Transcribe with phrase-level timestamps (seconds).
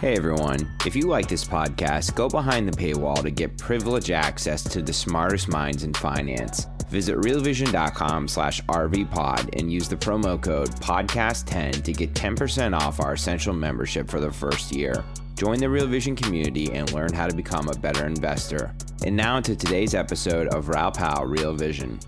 [0.00, 4.64] Hey everyone, if you like this podcast, go behind the paywall to get privileged access
[4.64, 6.66] to the smartest minds in finance.
[6.88, 13.12] Visit realvision.com slash rvpod and use the promo code podcast10 to get 10% off our
[13.12, 15.04] essential membership for the first year.
[15.34, 18.74] Join the Real Vision community and learn how to become a better investor.
[19.04, 22.00] And now into today's episode of Raoul Pal Real Vision.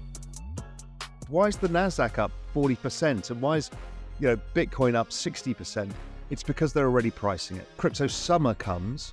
[1.28, 3.70] Why is the Nasdaq up 40% and why is
[4.18, 5.92] you know Bitcoin up 60%?
[6.32, 7.68] It's because they're already pricing it.
[7.76, 9.12] Crypto summer comes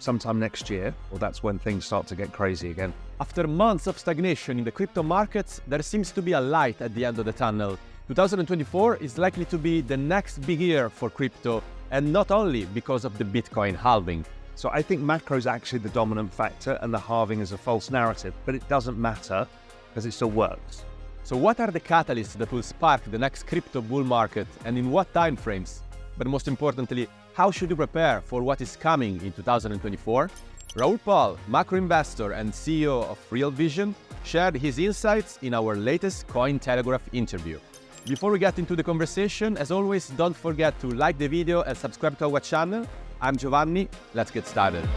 [0.00, 2.92] sometime next year, or that's when things start to get crazy again.
[3.20, 6.92] After months of stagnation in the crypto markets, there seems to be a light at
[6.96, 7.78] the end of the tunnel.
[8.08, 13.04] 2024 is likely to be the next big year for crypto, and not only because
[13.04, 14.24] of the Bitcoin halving.
[14.56, 17.92] So I think macro is actually the dominant factor and the halving is a false
[17.92, 19.46] narrative, but it doesn't matter
[19.90, 20.84] because it still works.
[21.22, 24.90] So what are the catalysts that will spark the next crypto bull market and in
[24.90, 25.82] what time frames?
[26.18, 30.30] But most importantly, how should you prepare for what is coming in 2024?
[30.74, 36.26] Raoul Pal, macro investor and CEO of Real Vision, shared his insights in our latest
[36.28, 37.58] Cointelegraph interview.
[38.06, 41.76] Before we get into the conversation, as always, don't forget to like the video and
[41.76, 42.86] subscribe to our channel.
[43.20, 44.88] I'm Giovanni, let's get started.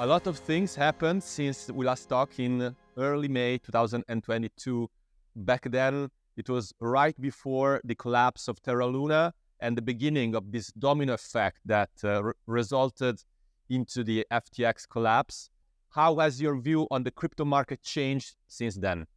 [0.00, 4.88] A lot of things happened since we last talked in early May 2022.
[5.34, 6.08] Back then,
[6.38, 11.14] it was right before the collapse of Terra Luna and the beginning of this domino
[11.14, 13.24] effect that uh, re- resulted
[13.68, 15.50] into the FTX collapse.
[15.90, 19.08] How has your view on the crypto market changed since then?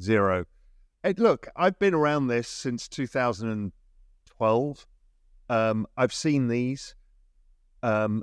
[0.00, 0.44] Zero.
[1.02, 4.86] Hey, look, I've been around this since 2012.
[5.50, 6.94] Um, I've seen these.
[7.82, 8.22] Um,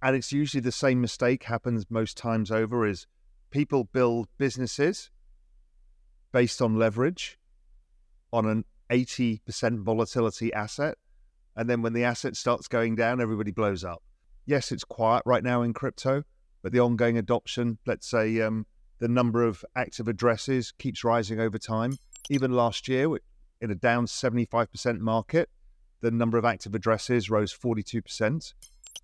[0.00, 3.06] and it's usually the same mistake happens most times over is
[3.50, 5.10] people build businesses
[6.32, 7.38] based on leverage
[8.32, 10.96] on an 80% volatility asset.
[11.56, 14.02] And then when the asset starts going down, everybody blows up.
[14.46, 16.22] Yes, it's quiet right now in crypto,
[16.62, 18.66] but the ongoing adoption, let's say um,
[18.98, 21.96] the number of active addresses keeps rising over time.
[22.30, 23.08] Even last year,
[23.60, 25.48] in a down 75% market,
[26.00, 28.54] the number of active addresses rose 42%,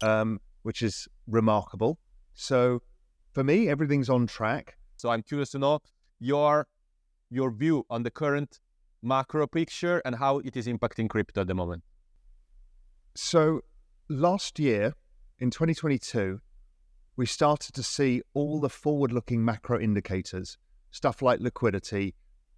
[0.03, 1.99] um, which is remarkable.
[2.35, 2.83] So
[3.33, 4.77] for me, everything's on track.
[4.97, 5.81] So I'm curious to know
[6.21, 6.67] your
[7.31, 8.61] your view on the current
[9.03, 11.83] macro picture and how it is impacting crypto at the moment.
[13.15, 13.61] So,
[14.09, 14.95] last year
[15.39, 16.41] in 2022,
[17.17, 20.59] we started to see all the forward looking macro indicators,
[20.91, 22.15] stuff like liquidity,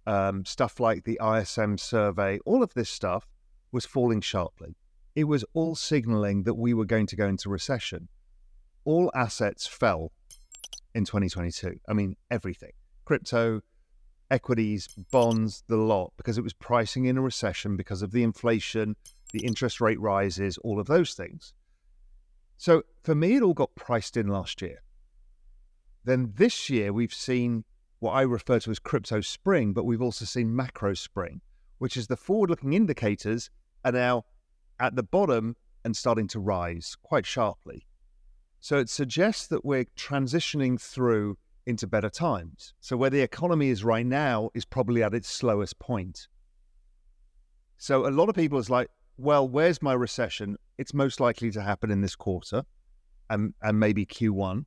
[0.07, 3.27] um, stuff like the ISM survey, all of this stuff
[3.71, 4.75] was falling sharply.
[5.15, 8.07] It was all signaling that we were going to go into recession.
[8.85, 10.11] All assets fell
[10.95, 11.79] in 2022.
[11.87, 12.71] I mean, everything
[13.07, 13.61] crypto,
[14.29, 18.95] equities, bonds, the lot, because it was pricing in a recession because of the inflation,
[19.33, 21.53] the interest rate rises, all of those things.
[22.57, 24.81] So for me, it all got priced in last year.
[26.03, 27.63] Then this year, we've seen
[27.99, 31.41] what I refer to as crypto spring, but we've also seen macro spring,
[31.77, 33.49] which is the forward looking indicators
[33.83, 34.25] are now
[34.79, 37.87] at the bottom and starting to rise quite sharply.
[38.59, 42.73] So it suggests that we're transitioning through into better times.
[42.79, 46.27] So where the economy is right now is probably at its slowest point.
[47.77, 50.55] So a lot of people is like, well, where's my recession?
[50.77, 52.63] It's most likely to happen in this quarter
[53.29, 54.63] and, and maybe Q1.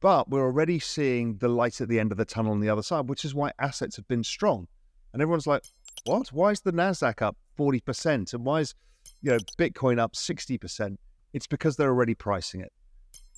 [0.00, 2.84] But we're already seeing the light at the end of the tunnel on the other
[2.84, 4.68] side, which is why assets have been strong.
[5.12, 5.64] And everyone's like,
[6.04, 6.28] what?
[6.28, 8.32] Why is the NASDAQ up 40%?
[8.32, 8.76] And why is
[9.22, 10.96] you know Bitcoin up 60%?
[11.32, 12.72] It's because they're already pricing it.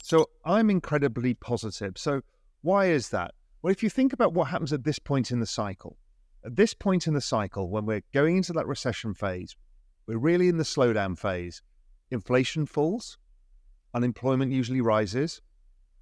[0.03, 1.95] So I'm incredibly positive.
[1.97, 2.21] So
[2.63, 3.33] why is that?
[3.63, 5.97] Well, if you think about what happens at this point in the cycle,
[6.45, 9.55] at this point in the cycle, when we're going into that recession phase,
[10.07, 11.63] we're really in the slowdown phase.
[12.11, 13.19] Inflation falls,
[13.95, 15.41] unemployment usually rises,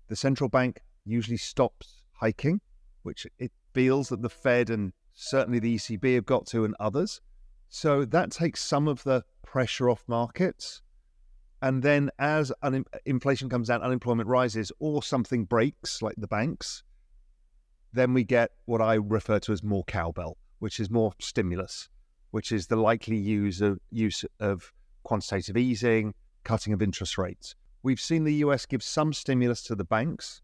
[0.09, 2.61] the central bank usually stops hiking,
[3.03, 7.21] which it feels that the Fed and certainly the ECB have got to, and others.
[7.69, 10.83] So that takes some of the pressure off markets.
[11.61, 16.85] And then as un- inflation comes down, unemployment rises, or something breaks, like the banks,
[17.93, 21.89] then we get what I refer to as more cowbell, which is more stimulus,
[22.31, 24.73] which is the likely use of use of
[25.03, 26.15] quantitative easing,
[26.45, 27.55] cutting of interest rates.
[27.83, 30.43] We've seen the US give some stimulus to the banks.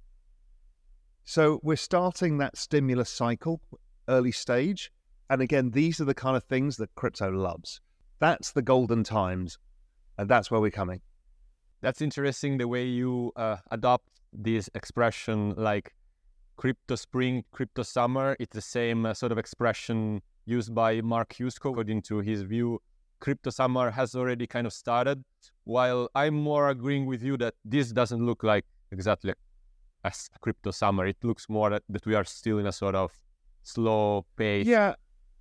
[1.25, 3.61] So we're starting that stimulus cycle
[4.08, 4.93] early stage.
[5.31, 7.81] And again, these are the kind of things that crypto loves.
[8.19, 9.58] That's the golden times.
[10.19, 11.00] And that's where we're coming.
[11.81, 15.94] That's interesting the way you uh, adopt this expression like
[16.56, 18.37] crypto spring, crypto summer.
[18.38, 22.81] It's the same uh, sort of expression used by Mark Yusko, according to his view.
[23.20, 25.25] Crypto summer has already kind of started,
[25.64, 29.32] while I'm more agreeing with you that this doesn't look like exactly
[30.05, 31.06] a crypto summer.
[31.06, 33.12] It looks more that, that we are still in a sort of
[33.62, 34.94] slow pace yeah.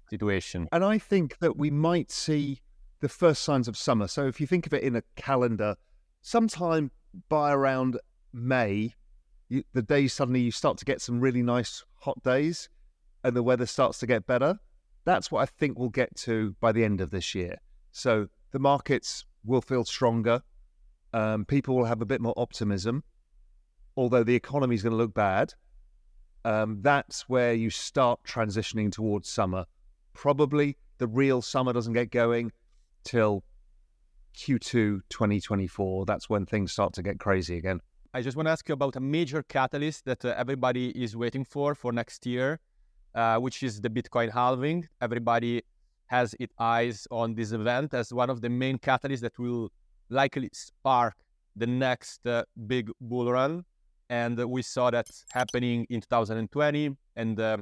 [0.10, 0.68] situation.
[0.72, 2.62] And I think that we might see
[3.04, 4.08] the first signs of summer.
[4.08, 5.76] So if you think of it in a calendar,
[6.22, 6.90] sometime
[7.28, 8.00] by around
[8.32, 8.94] May,
[9.50, 12.70] you, the days suddenly you start to get some really nice hot days
[13.26, 14.58] and the weather starts to get better.
[15.04, 17.58] That's what I think we'll get to by the end of this year.
[17.92, 20.42] So the markets will feel stronger.
[21.12, 23.04] Um, people will have a bit more optimism,
[23.98, 25.54] although the economy is going to look bad.
[26.46, 29.66] Um, that's where you start transitioning towards summer.
[30.14, 32.54] Probably the real summer doesn't get going
[33.04, 33.44] till
[34.36, 36.06] Q2 2024.
[36.06, 37.80] That's when things start to get crazy again.
[38.14, 41.44] I just want to ask you about a major catalyst that uh, everybody is waiting
[41.44, 42.60] for for next year,
[43.16, 44.88] uh, which is the Bitcoin halving.
[45.02, 45.64] Everybody
[46.08, 49.72] has its eyes on this event as one of the main catalysts that will
[50.10, 51.16] likely spark
[51.56, 53.66] the next uh, big bull run.
[54.10, 57.58] And we saw that happening in 2020 and uh,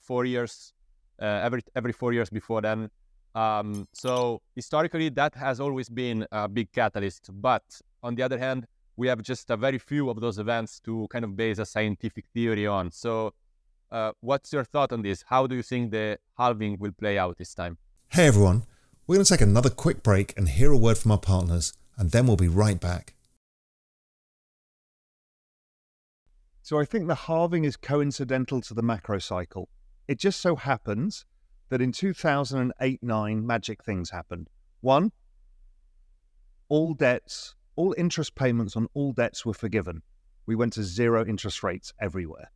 [0.00, 0.72] four years,
[1.20, 2.90] uh, every every four years before then.
[3.36, 7.28] Um, so historically, that has always been a big catalyst.
[7.30, 7.62] But
[8.02, 8.66] on the other hand,
[8.96, 12.24] we have just a very few of those events to kind of base a scientific
[12.32, 12.90] theory on.
[12.90, 13.34] So,
[13.92, 15.22] uh, what's your thought on this?
[15.28, 17.76] How do you think the halving will play out this time?
[18.08, 18.62] Hey everyone,
[19.06, 22.12] we're going to take another quick break and hear a word from our partners, and
[22.12, 23.12] then we'll be right back.
[26.62, 29.68] So, I think the halving is coincidental to the macro cycle.
[30.08, 31.26] It just so happens
[31.68, 34.48] that in 2008 9, magic things happened.
[34.80, 35.12] One,
[36.68, 40.02] all debts all interest payments on all debts were forgiven.
[40.46, 42.50] We went to zero interest rates everywhere.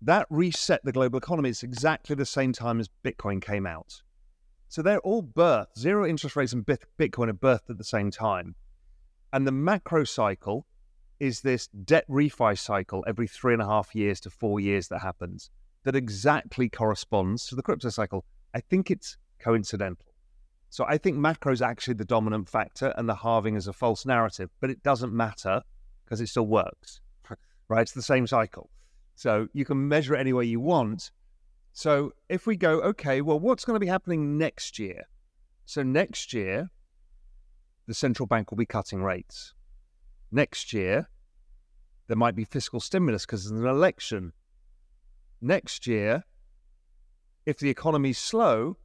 [0.00, 1.50] That reset the global economy.
[1.50, 4.02] It's exactly the same time as Bitcoin came out.
[4.68, 5.76] So they're all birthed.
[5.76, 8.54] Zero interest rates and Bitcoin are birthed at the same time.
[9.32, 10.66] And the macro cycle
[11.18, 15.00] is this debt refi cycle every three and a half years to four years that
[15.00, 15.50] happens
[15.84, 18.24] that exactly corresponds to the crypto cycle.
[18.54, 20.06] I think it's coincidental.
[20.70, 24.04] So I think macro is actually the dominant factor and the halving is a false
[24.04, 25.62] narrative, but it doesn't matter
[26.04, 27.00] because it still works,
[27.68, 27.82] right?
[27.82, 28.70] It's the same cycle.
[29.14, 31.10] So you can measure it any way you want.
[31.72, 35.04] So if we go, okay, well, what's going to be happening next year?
[35.64, 36.70] So next year,
[37.86, 39.54] the central bank will be cutting rates.
[40.30, 41.08] Next year,
[42.06, 44.32] there might be fiscal stimulus because there's an election.
[45.40, 46.24] Next year,
[47.46, 48.76] if the economy's slow,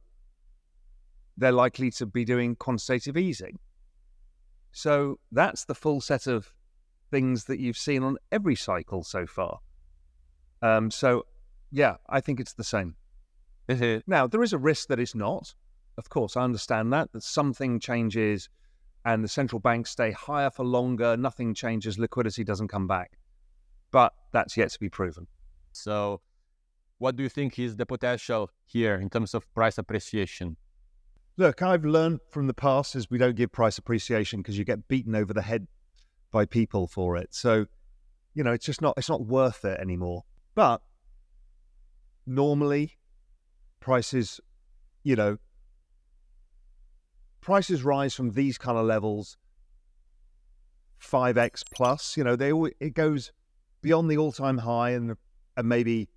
[1.36, 3.58] they're likely to be doing quantitative easing.
[4.72, 6.52] So that's the full set of
[7.10, 9.58] things that you've seen on every cycle so far.
[10.62, 11.26] Um, so,
[11.70, 12.96] yeah, I think it's the same.
[14.06, 15.54] now, there is a risk that it's not.
[15.96, 18.48] Of course, I understand that, that something changes
[19.04, 23.18] and the central banks stay higher for longer, nothing changes, liquidity doesn't come back.
[23.90, 25.26] But that's yet to be proven.
[25.72, 26.20] So,
[26.98, 30.56] what do you think is the potential here in terms of price appreciation?
[31.36, 34.86] Look, I've learned from the past is we don't give price appreciation because you get
[34.86, 35.66] beaten over the head
[36.30, 37.34] by people for it.
[37.34, 37.66] So,
[38.34, 40.22] you know, it's just not it's not worth it anymore.
[40.54, 40.82] But
[42.26, 42.98] normally
[43.80, 44.40] prices,
[45.02, 45.38] you know,
[47.40, 49.36] prices rise from these kind of levels
[51.00, 53.32] 5x plus, you know, they it goes
[53.82, 55.16] beyond the all-time high and
[55.56, 56.08] and maybe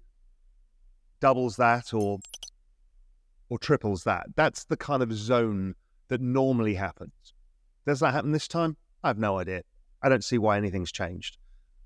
[1.19, 2.19] doubles that or
[3.50, 4.27] or triples that.
[4.36, 5.75] That's the kind of zone
[6.09, 7.33] that normally happens.
[7.86, 8.75] Does that happen this time?
[9.03, 9.62] I have no idea.
[10.01, 11.38] I don't see why anything's changed.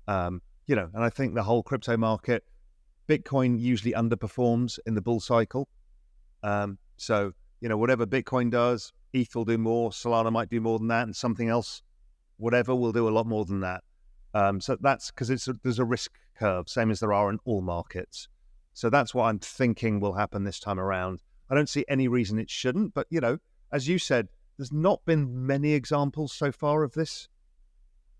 [0.08, 2.44] Um, you know, and I think the whole crypto market,
[3.08, 5.68] Bitcoin usually underperforms in the bull cycle.
[6.42, 10.78] Um, so, you know, whatever Bitcoin does, ETH will do more, Solana might do more
[10.78, 11.82] than that, and something else,
[12.38, 13.82] whatever, will do a lot more than that.
[14.34, 15.28] Um, so that's because
[15.62, 18.28] there's a risk curve, same as there are in all markets.
[18.74, 21.20] So that's what I'm thinking will happen this time around.
[21.50, 22.94] I don't see any reason it shouldn't.
[22.94, 23.38] But, you know,
[23.72, 27.28] as you said, there's not been many examples so far of this.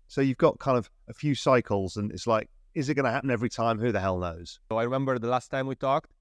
[0.07, 3.11] So you've got kind of a few cycles, and it's like, Is it going to
[3.11, 3.79] happen every time?
[3.79, 4.59] Who the hell knows?
[4.69, 6.11] So I remember the last time we talked,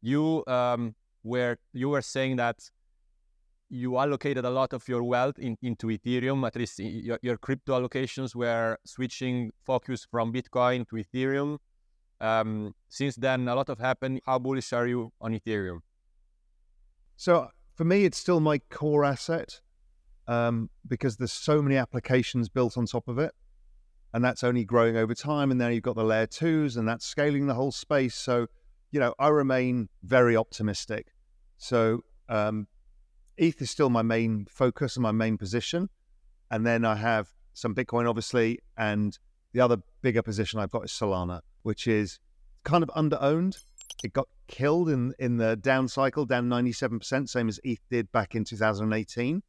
[0.00, 2.70] you um, were you were saying that
[3.68, 6.46] you allocated a lot of your wealth in, into Ethereum.
[6.46, 11.58] At least your, your, crypto allocations were switching focus from Bitcoin to Ethereum.
[12.20, 14.20] Um, since then, a lot of happened.
[14.26, 15.80] How bullish are you on Ethereum?
[17.16, 19.60] So for me, it's still my core asset
[20.26, 23.32] um, because there's so many applications built on top of it,
[24.12, 25.50] and that's only growing over time.
[25.50, 28.14] And then you've got the layer twos, and that's scaling the whole space.
[28.14, 28.46] So,
[28.90, 31.08] you know, I remain very optimistic.
[31.58, 32.66] So um,
[33.36, 35.88] ETH is still my main focus and my main position.
[36.50, 39.18] And then I have some Bitcoin, obviously, and
[39.52, 42.20] the other bigger position I've got is Solana, which is
[42.62, 43.56] kind of under owned.
[44.04, 48.36] It got killed in, in the down cycle, down 97%, same as ETH did back
[48.36, 49.42] in 2018.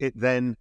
[0.00, 0.56] It then,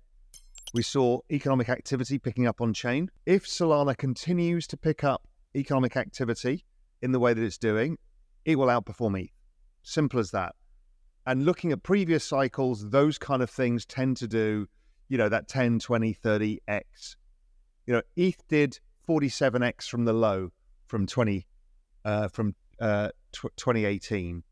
[0.72, 3.10] we saw economic activity picking up on chain.
[3.26, 6.64] If Solana continues to pick up economic activity
[7.02, 7.98] in the way that it's doing,
[8.46, 9.32] it will outperform ETH.
[9.82, 10.54] Simple as that.
[11.26, 14.68] And looking at previous cycles, those kind of things tend to do,
[15.10, 17.16] you know, that 10, 20, 30x.
[17.88, 20.52] You know, ETH did 47x from the low
[20.94, 21.48] from 20,
[22.06, 24.44] uh, from uh, t- 2018.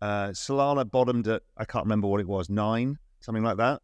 [0.00, 3.82] Uh, Solana bottomed at, I can't remember what it was, nine, something like that.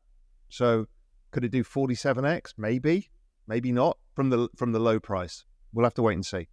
[0.49, 0.87] So
[1.33, 2.55] could it do 47x?
[2.57, 3.11] Maybe,
[3.49, 5.45] maybe not from the from the low price.
[5.73, 6.47] We'll have to wait and see.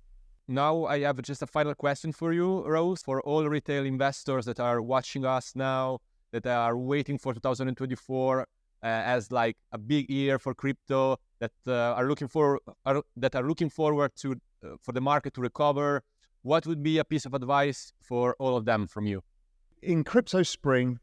[0.47, 4.59] Now, I have just a final question for you, Rose, for all retail investors that
[4.59, 5.99] are watching us now,
[6.31, 8.45] that are waiting for 2024 uh,
[8.81, 13.43] as like a big year for crypto, that uh, are looking for are, that are
[13.43, 14.35] looking forward to
[14.81, 16.03] for the market to recover.
[16.43, 19.23] What would be a piece of advice for all of them from you?
[19.81, 20.99] In crypto spring,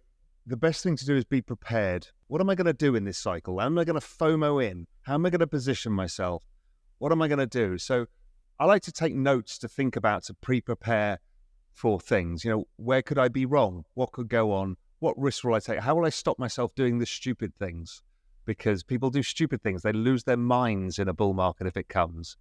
[0.47, 2.09] the best thing to do is be prepared.
[2.27, 3.59] What am I going to do in this cycle?
[3.59, 4.87] How am I going to FOMO in?
[5.03, 6.45] How am I going to position myself?
[6.99, 7.79] What am I going to do?
[7.79, 8.07] So
[8.59, 11.21] I like to take notes to think about to pre-prepare
[11.73, 12.45] for things.
[12.45, 13.85] You know, where could I be wrong?
[13.95, 14.77] What could go on?
[14.99, 15.79] What risks will I take?
[15.79, 18.03] How will I stop myself doing the stupid things?
[18.45, 21.89] Because people do stupid things; they lose their minds in a bull market if it
[21.89, 22.37] comes.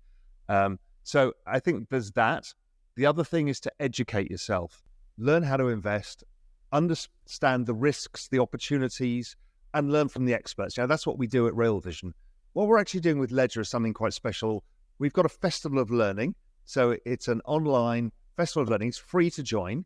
[0.49, 2.53] Um, so I think there's that.
[2.97, 4.83] The other thing is to educate yourself,
[5.17, 6.25] learn how to invest,
[6.73, 9.37] understand the risks, the opportunities,
[9.73, 10.77] and learn from the experts.
[10.77, 12.13] Know, that's what we do at Real Vision.
[12.51, 14.65] What we're actually doing with Ledger is something quite special
[14.99, 16.35] we've got a festival of learning.
[16.65, 18.89] So it's an online festival of learning.
[18.89, 19.85] It's free to join.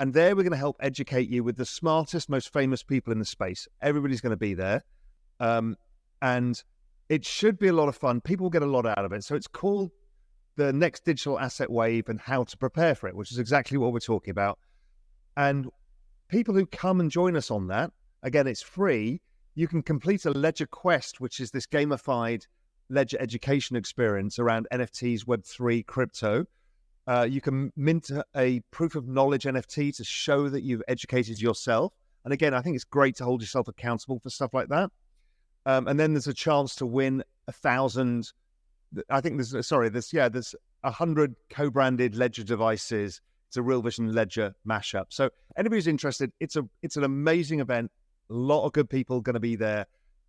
[0.00, 3.20] And there we're going to help educate you with the smartest, most famous people in
[3.20, 3.68] the space.
[3.82, 4.82] Everybody's going to be there.
[5.38, 5.76] Um,
[6.22, 6.60] and
[7.08, 8.20] it should be a lot of fun.
[8.20, 9.22] People get a lot out of it.
[9.22, 9.92] So it's called
[10.56, 13.92] the next digital asset wave and how to prepare for it, which is exactly what
[13.92, 14.58] we're talking about.
[15.36, 15.68] And
[16.28, 17.92] people who come and join us on that,
[18.22, 19.20] again, it's free.
[19.54, 22.46] You can complete a Ledger Quest, which is this gamified
[22.88, 26.46] Ledger education experience around NFTs, Web3, crypto.
[27.06, 31.92] Uh, you can mint a proof of knowledge NFT to show that you've educated yourself.
[32.24, 34.90] And again, I think it's great to hold yourself accountable for stuff like that.
[35.66, 38.32] Um, and then there's a chance to win a thousand.
[39.08, 43.20] I think there's sorry, there's yeah, there's a hundred co-branded Ledger devices.
[43.48, 45.06] It's a Real Vision Ledger mashup.
[45.08, 47.90] So anybody who's interested, it's a it's an amazing event.
[48.30, 49.86] A lot of good people going to be there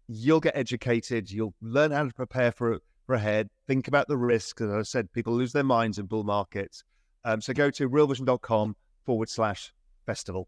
[0.08, 4.62] you'll get educated, you'll learn how to prepare for for ahead, think about the risks.
[4.62, 6.84] As I said, people lose their minds in bull markets.
[7.25, 8.75] Um, so go to realvision.com
[9.06, 9.74] forward slash
[10.06, 10.48] festival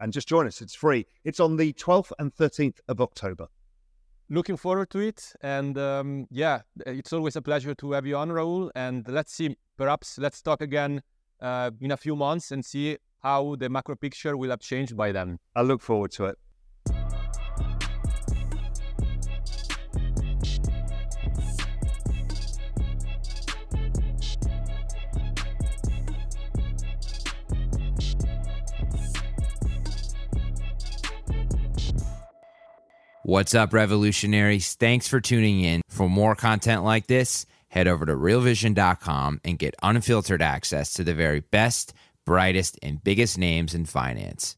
[0.00, 0.60] and just join us.
[0.60, 1.06] It's free.
[1.24, 3.48] It's on the 12th and 13th of October.
[4.28, 5.32] Looking forward to it.
[5.42, 8.70] And um, yeah, it's always a pleasure to have you on, Raoul.
[8.74, 11.02] And let's see, perhaps let's talk again
[11.40, 15.12] uh, in a few months and see how the macro picture will have changed by
[15.12, 15.38] then.
[15.54, 16.38] I look forward to it.
[33.26, 34.74] What's up, revolutionaries?
[34.74, 35.80] Thanks for tuning in.
[35.88, 41.14] For more content like this, head over to realvision.com and get unfiltered access to the
[41.14, 41.94] very best,
[42.26, 44.52] brightest, and biggest names in finance.